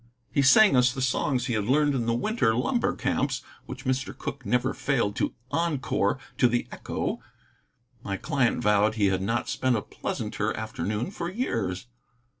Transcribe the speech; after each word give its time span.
He 0.31 0.41
sang 0.41 0.75
us 0.75 0.91
the 0.91 0.99
songs 1.03 1.45
he 1.45 1.53
had 1.53 1.65
learned 1.65 1.93
in 1.93 2.07
the 2.07 2.15
winter 2.15 2.55
lumber 2.55 2.95
camps, 2.95 3.43
which 3.67 3.85
Mr. 3.85 4.17
Cooke 4.17 4.43
never 4.47 4.73
failed 4.73 5.15
to 5.17 5.35
encore 5.51 6.17
to 6.39 6.47
the 6.47 6.65
echo. 6.71 7.19
My 8.03 8.17
client 8.17 8.63
vowed 8.63 8.95
he 8.95 9.09
had 9.09 9.21
not 9.21 9.47
spent 9.47 9.75
a 9.75 9.81
pleasanter 9.83 10.57
afternoon 10.57 11.11
for 11.11 11.29
years. 11.29 11.85